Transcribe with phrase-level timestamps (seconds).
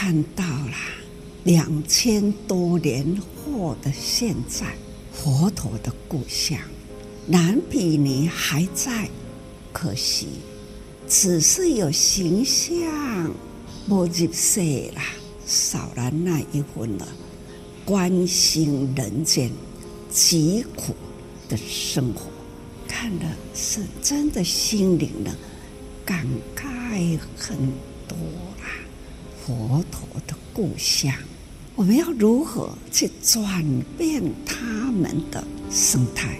[0.00, 0.76] 看到了
[1.42, 3.04] 两千多年
[3.34, 4.64] 后的现在，
[5.12, 6.56] 佛陀的故乡
[7.26, 9.10] 蓝毗尼还在，
[9.72, 10.28] 可惜
[11.08, 13.34] 只是有形象，
[13.86, 14.60] 没入世
[14.94, 15.02] 了，
[15.44, 17.08] 少了那一份了，
[17.84, 19.50] 关心人间
[20.12, 20.94] 疾苦
[21.48, 22.30] 的生活，
[22.86, 25.36] 看的是真的心灵呢，
[26.04, 26.24] 感
[26.54, 27.56] 慨很
[28.06, 28.16] 多。
[29.48, 31.10] 佛陀的故乡，
[31.74, 33.64] 我们要如何去转
[33.96, 36.38] 变他们的生态？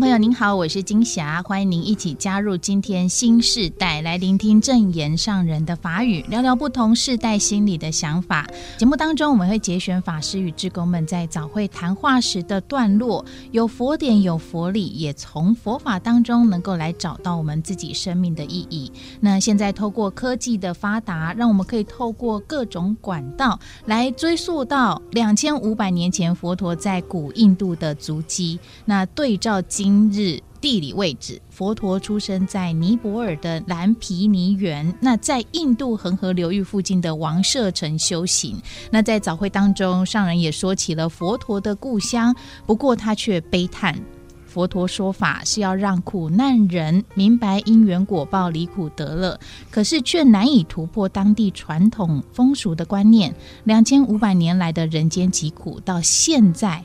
[0.00, 8.46] 朋友您好，我是金霞，欢迎您一起加入今天新世代，来聆听证言上人的法语，聊聊不同世代心里的想法。
[8.76, 18.90] 节目当中我们会节选法师与志工们在早会谈话时的段落，有佛典，有佛理，也从佛法当中能够来找到我们自己生命的意义。
[19.20, 29.62] 那现在透过科技的发达，让我们可以透过各种管道来追溯到两千五百年前佛陀在古印度的足迹，那对照。
[29.68, 34.92] 今今日地理位置，佛陀出生在尼泊尔的蓝毗尼园。
[35.00, 38.60] 那在印度恒河流域附近的王舍城修行。
[38.90, 42.34] 那在早会当中，上人也说起了佛陀的故乡，
[42.66, 43.96] 不过他却悲叹：
[44.44, 49.38] 佛陀说法是要让苦难人明白因缘果报，离苦得乐，
[49.70, 53.32] 可是却难以突破当地传统风俗的观念。
[53.62, 56.84] 两千五百年来的人间疾苦，到现在。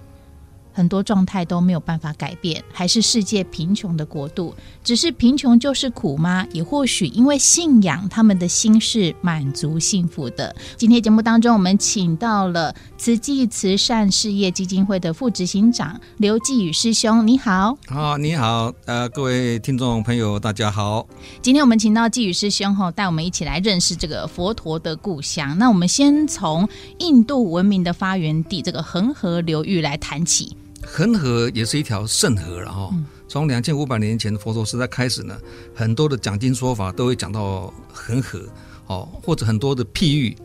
[0.73, 4.53] 很多状态都没有办法改变，还是世界贫穷的国度。
[4.83, 6.45] 只是贫穷就是苦吗？
[6.51, 10.55] 也或许因为信仰，他们的心是满足幸福的。
[10.75, 17.77] 今天节目当中，我们请到了慈济慈善事业基金会的副执行长刘继宇师兄，你好。
[17.87, 21.07] 好，你好，呃，各位听众朋友，大家好。
[21.41, 25.57] 今天我们请到继宇师兄后，带我们一起来认识这个佛陀的故乡。
[25.57, 26.67] 那我们先从
[26.99, 30.55] 印度文明的发源地这个恒河流域来谈起。
[30.85, 32.93] 恒河也是一条圣河了哈。
[33.27, 35.37] 从两千五百年前佛陀时代开始呢，
[35.73, 38.41] 很多的讲经说法都会讲到恒河，
[38.87, 40.35] 哦，或者很多的譬喻，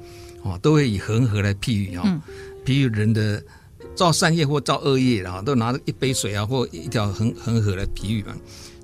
[0.43, 2.23] 哦，都会以恒河来譬喻啊，
[2.65, 3.43] 譬喻人的
[3.97, 8.35] 造善业或造恶业，然后都拿着一杯水啊，或一条恒恒河来譬喻嘛。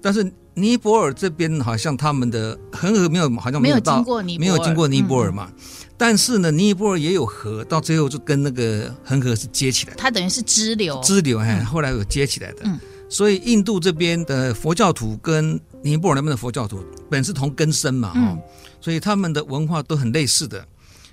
[0.01, 5.49] 但是尼泊尔这边好像他们的恒河没有，好像没有到，没有经过尼，没有经过尼泊尔嘛。
[5.97, 9.99] 但是呢，尼泊尔也有河，到最后就跟那个恒河是接起来的。
[9.99, 12.63] 它等于是支流，支流哎，后来有接起来的。
[12.65, 18.43] 嗯，所以印度这边的佛教徒跟尼泊尔那边的佛教徒本是同根生嘛，哦、嗯，
[18.81, 20.67] 所以他们的文化都很类似的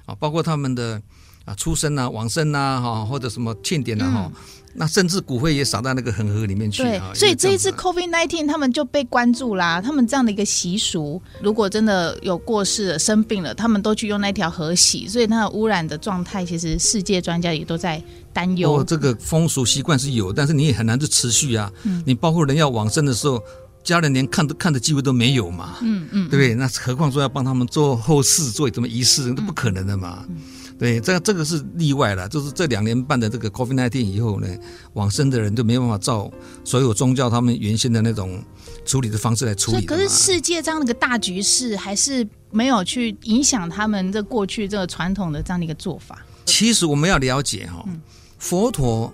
[0.05, 1.01] 啊，包括他们的
[1.49, 4.41] 啊出生啊、往生啊，哈，或者什么庆典啊，哈、嗯。
[4.75, 6.83] 那甚至骨灰也撒到那个恒河里面去。
[6.83, 9.81] 对，所以这一次 COVID nineteen 他们就被关注啦。
[9.81, 18.75] 他们这样的一个习俗，如果真的有过世了、生病了，他们都去用那条河洗，所以它的污染的状态，其实世界专家也都在担忧。
[18.75, 21.69] 哦，这个风俗习惯是有，但是你也很难去持续啊。
[21.83, 22.03] 嗯。
[22.05, 23.41] 你包括人要往生的时候，
[23.83, 25.77] 家人连看都看的机会都没有嘛。
[25.81, 26.29] 嗯嗯。
[26.29, 26.53] 对不对？
[26.53, 30.23] 那何况说要帮他们做后事、做什么仪式，那不可能的嘛。
[30.29, 30.37] 嗯。
[30.79, 34.47] 对，这个这个是例外了，就是这两年半的这个 COVID-19 以后呢，
[34.93, 36.31] 往生的人就没办法照
[36.63, 38.41] 所有宗教他们原先的那种
[38.85, 39.85] 处理的方式来处理。
[39.85, 46.25] 可是世界这样的一个大局势，还是没有去影响他们这过去这个传统的这样的一个做法。
[46.45, 48.01] 其实我们要了解哈、哦，嗯、
[48.37, 49.13] 佛陀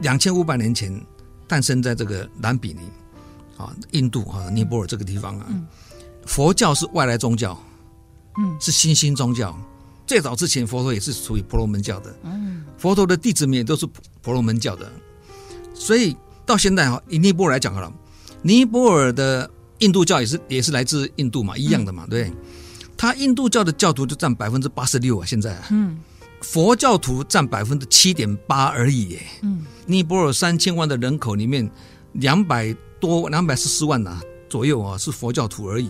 [0.00, 1.00] 两千五百年前
[1.46, 2.80] 诞生在这个南比尼
[3.56, 5.64] 啊，印度啊，尼泊尔这个地方啊，嗯、
[6.26, 7.56] 佛教是外来宗教，
[8.36, 9.56] 嗯，是新兴宗教。
[10.06, 12.14] 最早之前，佛陀也是属于婆罗门教的。
[12.24, 13.86] 嗯，佛陀的弟子们也都是
[14.20, 14.90] 婆罗门教的。
[15.72, 17.92] 所以到现在哈，以尼泊尔来讲好了，
[18.42, 22.30] 尼泊尔的印度教也是也是来自印度嘛，一样的嘛，对。
[22.96, 25.58] 他印度教的教徒就占百分之八十六啊，现在。
[25.70, 25.98] 嗯，
[26.42, 29.22] 佛教徒占百分之七点八而已耶。
[29.42, 31.70] 嗯，尼泊尔三千万的人口里面，
[32.12, 34.20] 两百多两百四十万呐
[34.50, 35.88] 左右啊，是佛教徒而已。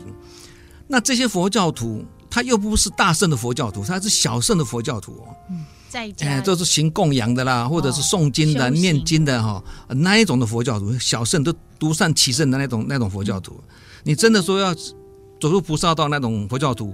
[0.87, 2.05] 那这些佛教徒。
[2.35, 5.37] 他又不是大圣的佛教徒，他是小圣的佛教徒哦。
[5.49, 13.53] 嗯，在家哎，都是行供养的啦，或者是诵经的、哦、念经的哈，那一种的佛教徒，小圣都独善其身的那种那种佛教徒。
[13.53, 16.93] 嗯、你真的说要走入菩萨道那种佛教徒，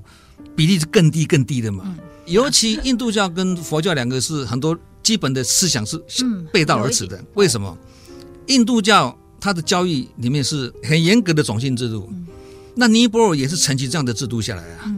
[0.55, 1.85] 比例是更低更低的嘛。
[1.87, 1.97] 嗯、
[2.27, 5.99] 尤其印度教跟佛教两个是很多基本的思想是
[6.53, 7.17] 背道而驰的。
[7.17, 7.75] 嗯、为什么？
[8.49, 12.27] 印度教它的教育里面是很严格的种姓制度，嗯、
[12.75, 14.95] 那尼泊尔也是承袭这样的制度下来啊。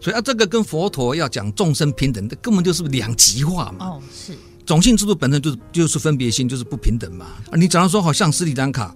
[0.00, 3.86] 嗯所以啊，这个跟佛陀要讲众生平等的，根本就是两极化嘛。
[3.86, 4.32] 哦，是。
[4.64, 7.26] 种姓制度本身就是就是分别心，就是不平等嘛。
[7.50, 8.94] 啊，你假如说好像斯里兰卡，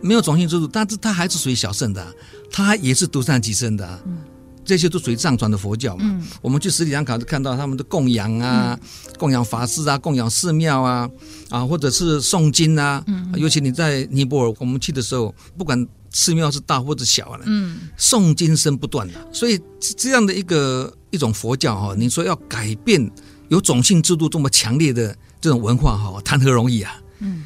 [0.00, 2.12] 没有种姓制度，但是它还是属于小圣的、啊，
[2.52, 3.98] 它也是独善其身的、啊。
[4.06, 4.18] 嗯，
[4.64, 6.04] 这些都属于藏传的佛教嘛。
[6.04, 11.10] 嗯，我们去斯里兰卡就看到他们的供养啊，嗯、供养法师啊，供养寺庙啊，
[11.48, 13.02] 啊，或者是诵经啊。
[13.06, 19.14] 嗯，尤其你在尼泊尔，我们去的时候，不管寺庙是大或者小了，嗯，诵经声不断的。
[19.30, 23.10] 所以这样的一个一种佛教哈，你说要改变
[23.48, 26.98] 有种姓制度这么强烈的这种文化哈，谈何容易啊？
[27.18, 27.44] 嗯。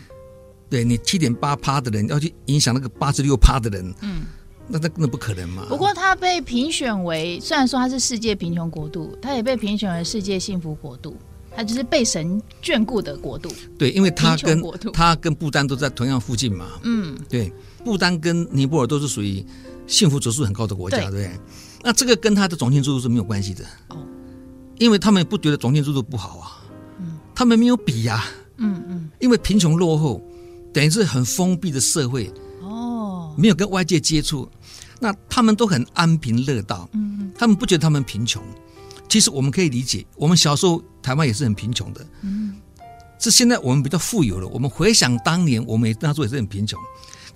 [0.71, 4.21] 对你七点八趴的人要去影响那个八十六趴的人，嗯，
[4.67, 5.65] 那那那不可能嘛。
[5.67, 11.17] 不过他被评选为，虽然说他是世界贫穷国度，他也被评选为世界幸福国度，
[11.59, 13.51] 他就是被神眷顾的国度。
[13.77, 14.63] 对，因为他跟
[14.93, 16.67] 他跟不丹都在同样附近嘛。
[16.85, 17.53] 嗯，对，
[17.85, 19.45] 不丹跟尼泊尔都是属于
[19.89, 21.31] 幸福指数很高的国家，对，对。
[21.83, 23.97] 那这个跟他的种姓制度是没有关系的哦，
[24.79, 26.63] 因为他们不觉得种姓制度不好啊，
[27.01, 28.25] 嗯，他们没有比呀，
[28.59, 30.23] 嗯嗯，因为贫穷落后。
[30.71, 34.49] 等于是很封闭的社会哦，没有跟外界接触，
[35.01, 38.41] 那他们都很安贫乐道，嗯，他们不觉得他们贫穷。
[39.09, 42.57] 其实我们可以理解，我们小时候台湾也是很贫穷的，嗯，
[43.19, 44.47] 是现在我们比较富有了。
[44.49, 46.79] 我们回想当年，我们那时候也是很贫穷，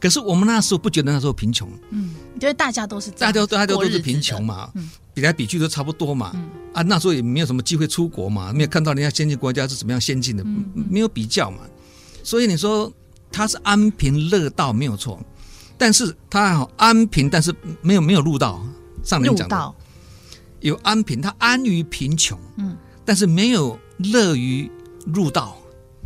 [0.01, 11.59] 可是我们那时候不觉得那时候贫穷，嗯，因为大家都是大家大家都是贫穷嘛，嗯，比来比去都差不多嘛，嗯，啊，那时候也没有什么机会出国嘛，没有看到人家先进国家是怎么样先进的，没有比较嘛，
[12.23, 12.93] 所以你说。
[13.35, 15.19] 他是安贫乐道没有错，
[15.79, 18.63] 但是他好安贫，但是没有没有入道。
[19.03, 19.75] 上人讲的
[20.62, 24.70] 有安贫，他安于贫穷，嗯，但是没有乐于
[25.06, 25.56] 入道。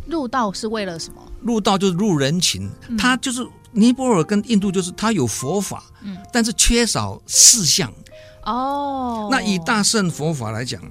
[0.05, 1.21] 入道是为了什么？
[1.41, 7.91] 入道就是入人情，他就是尼泊尔跟印度，就是他有佛法，嗯，但是缺少事相。
[8.43, 10.81] 哦，那以大圣佛法来讲。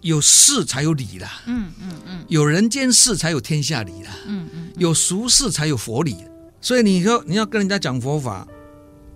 [0.00, 6.14] 有事才有理啦，嗯嗯嗯，有人间事才有天下理啦，嗯嗯，有俗事才有佛理，
[6.60, 8.46] 所以你说你要跟人家讲佛法，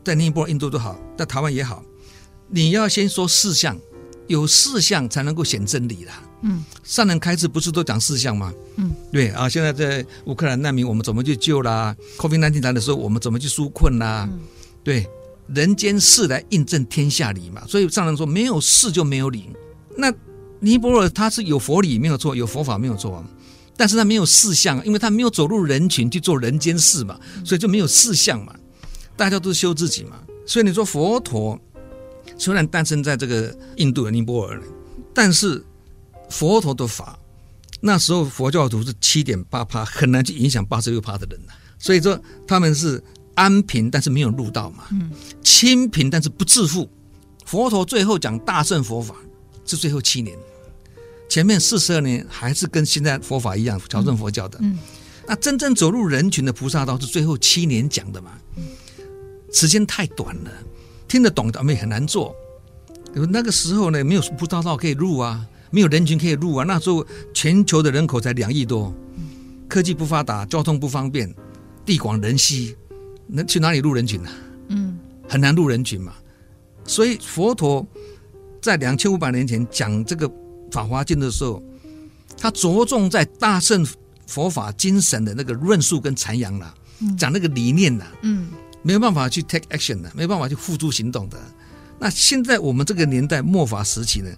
[0.02, 1.82] 在尼泊尔、印度都好，在台湾也好，
[2.48, 3.78] 你要先说事相，
[4.28, 8.52] 有事相才能够显真理啦，嗯，上人开示不是都讲事相吗？
[8.76, 14.28] 嗯，对啊，现在在乌克兰难民，我们怎么去救啦？COVID-19 来的时候，我们怎么去纾困啦？
[14.84, 15.04] 对，
[15.48, 19.50] 人间事来印证天下理嘛，所以上人说没有事就没有理，
[19.96, 20.14] 那。
[20.60, 23.24] 尼泊尔他是有佛理没有错，有佛法没有错，
[23.76, 28.52] 但是他没有事相，因为他没有走入人群去做人间事嘛，所以就没有事相嘛。
[29.16, 31.56] 大家都是修自己嘛，所以你说佛陀
[32.36, 34.60] 虽然诞生在这个印度的尼泊尔，
[35.14, 35.64] 但是
[36.28, 37.18] 佛陀的法
[37.80, 41.40] 那时候佛教徒是七点八趴，很难去影响八十六趴的人，
[41.78, 43.02] 所以说他们是
[43.34, 44.84] 安贫，但是没有入道嘛，
[45.42, 46.88] 清贫但是不致富。
[47.44, 49.14] 佛陀最后讲大乘佛法。
[49.70, 50.34] 是最后七年，
[51.28, 54.58] 前面四十二年还是跟现在佛法一样，小乘佛教的。
[54.62, 54.78] 嗯，
[55.26, 58.30] 那真正走入人群的菩萨道是最后七年讲的嘛？
[58.56, 58.64] 嗯，
[59.52, 60.50] 时间太短了，
[61.08, 62.34] 听得懂的也很难做。
[63.30, 66.64] 那个时候呢，没有菩萨道可以入啊，没有人群可以入啊。
[66.64, 68.94] 那时候全球的人口才两亿多，
[69.68, 71.34] 科技不发达，交通不方便，
[71.84, 72.76] 地广人稀，
[73.26, 74.30] 那去哪里入人群呢？
[74.68, 76.12] 嗯，很难入人群嘛。
[76.84, 77.86] 所以佛陀。
[78.60, 80.28] 在两千五百年前讲这个
[80.72, 81.62] 《法华经》的时候，
[82.36, 83.86] 他着重在大圣
[84.26, 86.74] 佛法精神的那个论述跟阐扬了，
[87.16, 88.48] 讲那个理念了，嗯，
[88.82, 91.38] 没有办法去 take action 的，没有办法去付诸行动的。
[91.98, 94.30] 那现在我们这个年代末法时期呢，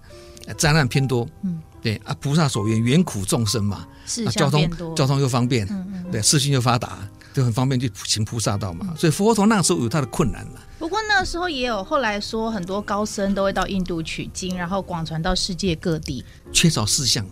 [0.57, 5.67] 灾难偏多，嗯，对啊，菩萨所愿，远苦众生嘛，是交通交通又方便，
[6.11, 6.99] 对，视讯又发达。
[7.33, 10.61] 就很方便去行菩萨道嘛，所以佛陀那时候有他的困难了。
[10.81, 16.25] 不过那时候也有，后来说很多高僧都会到印度取经，然后广传到世界各地。
[16.53, 17.25] 缺少事项，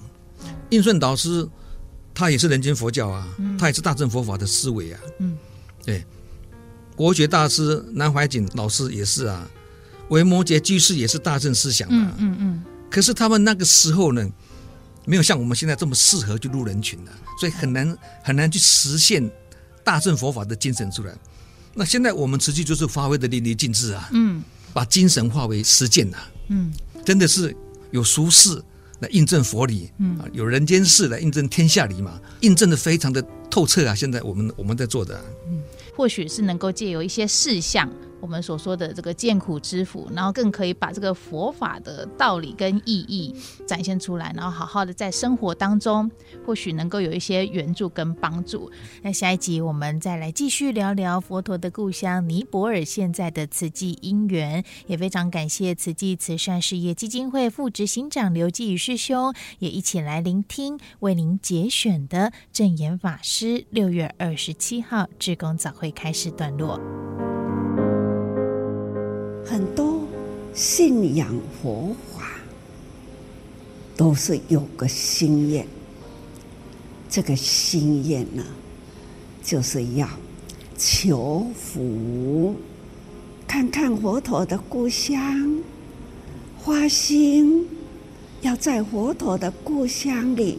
[0.71, 1.45] 印顺导师
[2.15, 3.27] 他也是人间佛教啊，
[3.59, 5.01] 他也是大乘佛法的思维啊。
[5.19, 5.37] 嗯，
[5.85, 6.07] 对，
[6.99, 9.49] 国学大师南怀瑾老师也是啊，
[10.09, 12.15] 维摩诘居士也是大正思想啊。
[12.19, 12.63] 嗯嗯。
[12.91, 14.29] 可是他们那个时候呢，
[15.07, 19.31] 没有像我们现在这么适合去入人群的，所以很难很难去实现。
[19.85, 21.15] 大乘佛法的精神出来，
[21.73, 24.43] 那现在我们实际就是发挥的淋漓尽致啊，嗯，
[24.75, 26.71] 把精神化为实践呐，嗯，
[27.07, 27.57] 真的是
[27.91, 28.63] 有俗事
[28.99, 33.95] 来印证佛理，嗯，有人间事来印证天下理嘛，印证的非常的透彻啊。
[33.95, 35.63] 现在我们我们在做的，嗯，
[35.99, 43.35] 或许是能够借由一些事项我们所说的这个见苦知福，然后更可以把这个佛法的道理跟意义
[43.67, 46.11] 展现出来，然后好好的在生活当中，
[46.45, 48.71] 或许能够有一些援助跟帮助。
[49.03, 66.81] 那下一集我们再来继续聊聊佛陀的故乡尼泊尔现在的慈济因缘，也非常感谢慈济慈善事业基金会副执行长刘继宇师兄，也一起来聆听为您节选的正言法师六月二十七号志工早会开始段落。
[69.49, 70.07] 很多
[70.53, 71.27] 信仰
[71.63, 72.33] 佛法
[73.97, 75.67] 都是有个心愿，
[77.09, 78.45] 这个心愿呢，
[79.43, 80.07] 就是要
[80.77, 82.55] 求福，
[83.47, 85.63] 看看佛陀的故乡，
[86.59, 87.67] 花心
[88.43, 90.59] 要在佛陀的故乡里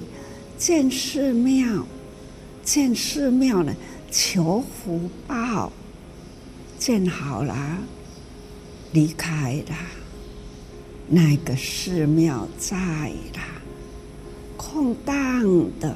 [0.58, 1.86] 建寺庙，
[2.64, 3.72] 建寺庙呢，
[4.10, 5.72] 求福报，
[6.80, 7.78] 建好了。
[8.92, 9.76] 离开了，
[11.08, 12.76] 那个寺庙在
[13.34, 13.42] 了，
[14.58, 15.44] 空荡
[15.80, 15.96] 的，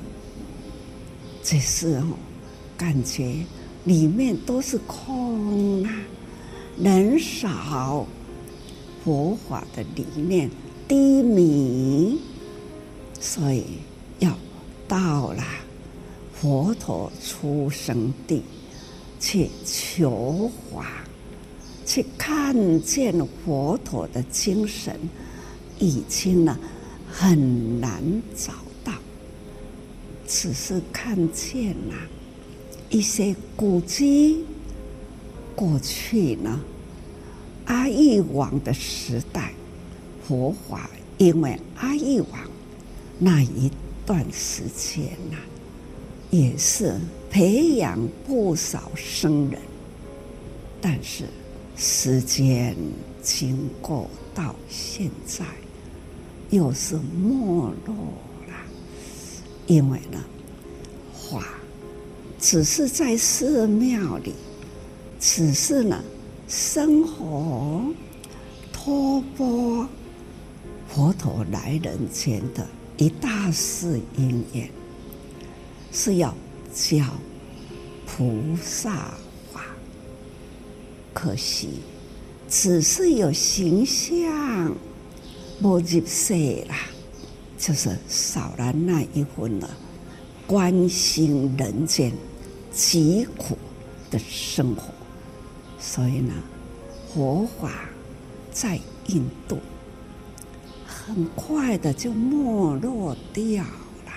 [1.41, 2.17] 这时候
[2.77, 3.37] 感觉
[3.83, 5.91] 里面都是空啊，
[6.77, 8.05] 人少，
[9.03, 10.49] 佛法的理念
[10.87, 12.19] 低迷，
[13.19, 13.63] 所以
[14.19, 14.37] 要
[14.87, 15.43] 到了
[16.33, 18.43] 佛陀出生地
[19.19, 20.85] 去求法。
[21.93, 23.13] 去看见
[23.45, 24.99] 佛陀的精神，
[25.77, 26.57] 已经呢
[27.07, 28.01] 很难
[28.35, 28.51] 找
[28.83, 28.91] 到，
[30.27, 31.93] 只是看见了
[32.89, 34.43] 一些古迹。
[35.55, 36.59] 过去呢，
[37.65, 39.53] 阿育王的时代，
[40.27, 42.39] 佛法因为阿育王
[43.19, 43.69] 那一
[44.03, 45.37] 段时间呢，
[46.31, 46.95] 也是
[47.29, 49.61] 培养不少僧人，
[50.81, 51.25] 但是。
[51.75, 52.75] 时间
[53.21, 55.45] 经过到现在，
[56.49, 57.95] 又是没落
[58.47, 58.53] 了。
[59.67, 60.19] 因为呢，
[61.13, 61.43] 法
[62.39, 64.33] 只是在寺庙里，
[65.19, 66.03] 只是呢，
[66.47, 67.83] 生活
[68.71, 69.87] 托钵
[70.87, 74.69] 佛陀来人间的一大事因缘，
[75.91, 76.35] 是要
[76.73, 77.03] 教
[78.05, 79.13] 菩萨。
[81.23, 81.69] 可惜，
[82.49, 84.75] 只是有形象，
[85.57, 86.33] 没入世
[86.67, 86.75] 啦，
[87.57, 89.69] 就是少了那一份了，
[90.45, 92.11] 关心人间
[92.73, 93.57] 疾苦
[94.11, 94.93] 的生活。
[95.79, 96.33] 所以呢，
[97.13, 97.71] 佛法
[98.51, 98.77] 在
[99.07, 99.57] 印度
[100.85, 104.11] 很快的就没落掉了。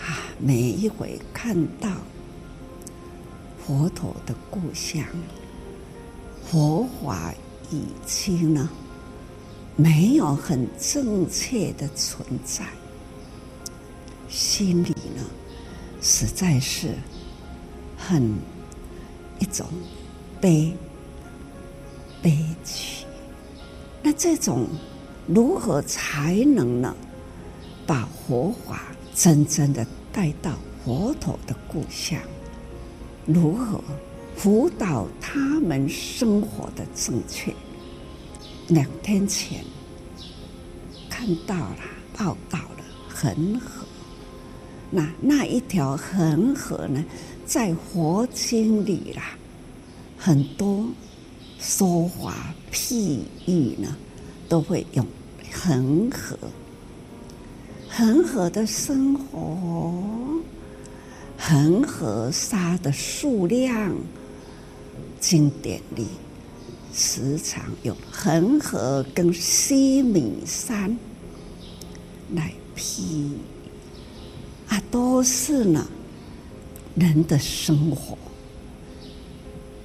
[0.00, 1.90] 啊，每一回看到
[3.66, 5.04] 佛陀的故乡。
[6.50, 7.34] 佛法
[7.70, 8.68] 已经呢，
[9.74, 12.64] 没有很正确的存在，
[14.28, 15.22] 心里呢，
[16.00, 16.94] 实在是
[17.96, 18.32] 很
[19.40, 19.66] 一种
[20.40, 20.72] 悲
[22.22, 23.04] 悲屈。
[24.00, 24.68] 那这种
[25.26, 26.94] 如何才能呢，
[27.84, 30.52] 把佛法真正的带到
[30.84, 32.20] 佛陀的故乡？
[33.26, 33.82] 如何？
[34.36, 37.52] 辅导他们生活的正确。
[38.68, 39.64] 两天前
[41.08, 41.78] 看到了
[42.16, 43.84] 报道了恒河，
[44.90, 47.04] 那那一条恒河呢，
[47.44, 49.36] 在佛经里啦，
[50.18, 50.86] 很多
[51.58, 53.96] 说法譬喻呢，
[54.48, 55.06] 都会用
[55.52, 56.36] 恒河。
[57.88, 59.92] 恒河的生活，
[61.38, 63.94] 恒河沙的数量。
[65.28, 66.06] 经典里
[66.94, 70.96] 时常用恒河跟西米山
[72.32, 73.32] 来批
[74.68, 75.84] 啊，都是呢
[76.94, 78.16] 人的生活。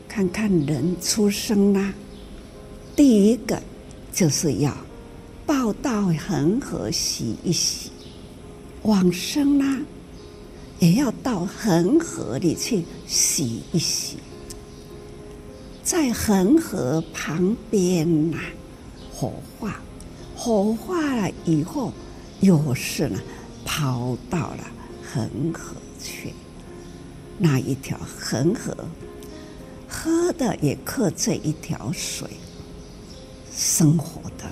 [0.08, 1.92] 看看人出生啦，
[2.96, 3.60] 第一个
[4.14, 4.78] 就是要
[5.48, 7.90] 抱到恒河洗一洗；
[8.84, 9.82] 往生啦，
[10.78, 14.18] 也要到恒河里去洗一洗。
[15.92, 18.38] 在恒河旁边呐，
[19.14, 19.82] 火化，
[20.38, 21.92] 火化了以后，
[22.40, 23.20] 又是呢，
[23.66, 24.64] 跑到了
[25.04, 26.34] 恒河去。
[27.38, 28.74] 那一条恒河，
[29.86, 32.26] 喝的也靠这一条水，
[33.54, 34.50] 生活的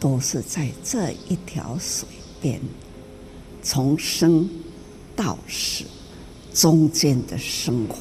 [0.00, 2.08] 都是在这一条水
[2.40, 2.60] 边，
[3.62, 4.50] 从生
[5.14, 5.84] 到死
[6.52, 7.98] 中间的生活，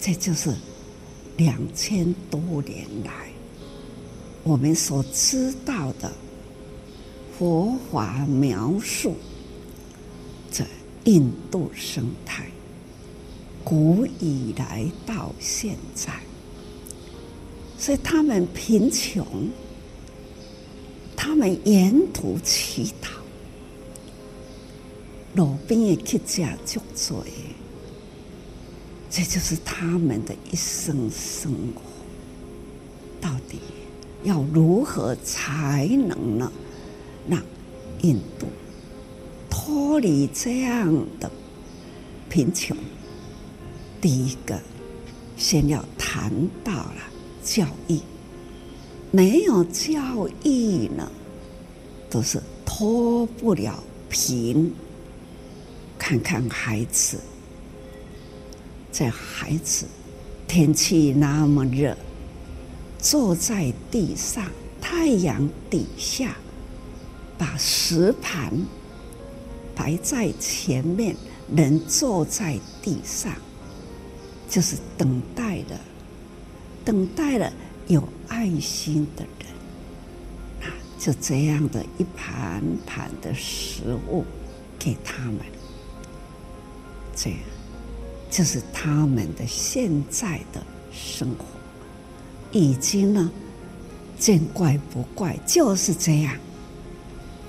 [0.00, 0.54] 这就是。
[1.38, 3.28] 两千多年来，
[4.42, 6.12] 我们所知道的
[7.38, 9.14] 佛法描述，
[10.50, 10.64] 这
[11.04, 12.44] 印度生态，
[13.62, 16.12] 古以来到现在，
[17.78, 19.24] 所以他们贫穷，
[21.14, 23.12] 他们沿途乞讨，
[25.36, 27.22] 路边的乞食足多。
[29.10, 31.82] 这就是他们的一生生活，
[33.20, 33.58] 到底
[34.22, 36.52] 要如何才能呢？
[37.28, 37.42] 让
[38.02, 38.46] 印度
[39.50, 41.30] 脱离这样的
[42.28, 42.76] 贫穷？
[44.00, 44.60] 第一个，
[45.36, 46.30] 先要谈
[46.62, 47.00] 到了
[47.42, 47.98] 教育，
[49.10, 51.10] 没有教育呢，
[52.10, 54.72] 都是脱不了贫。
[55.98, 57.18] 看看孩子。
[58.90, 59.86] 这孩子，
[60.46, 61.96] 天气那么热，
[62.98, 64.44] 坐在地上，
[64.80, 66.36] 太阳底下，
[67.36, 68.52] 把食盘
[69.74, 71.14] 摆在前面，
[71.54, 73.32] 人坐在地上，
[74.48, 75.78] 就是等待的，
[76.84, 77.52] 等待了
[77.86, 84.24] 有爱心的人，啊，就这样的一盘盘的食物
[84.78, 85.36] 给他们，
[87.14, 87.38] 这样。
[88.30, 91.44] 就是他们的现在的生活，
[92.52, 93.30] 已经呢，
[94.18, 96.36] 见怪不怪，就是这样。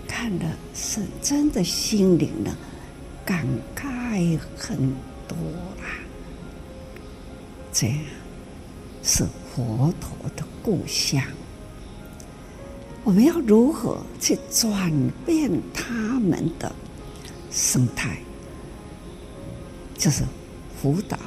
[0.07, 2.55] 看了是真的心灵呢，
[3.25, 3.45] 感
[3.75, 4.77] 慨很
[5.27, 5.36] 多
[5.81, 6.00] 啊。
[7.74, 7.98] 这样
[9.03, 11.21] 是佛陀的故乡，
[13.03, 14.91] 我们要如何去转
[15.25, 16.74] 变他们的
[17.51, 18.17] 生态？
[19.98, 20.24] 就是。
[20.81, 21.17] 辅导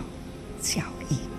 [0.62, 0.80] 教
[1.10, 1.31] 育。